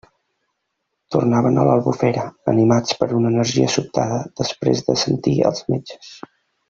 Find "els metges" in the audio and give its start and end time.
5.51-6.11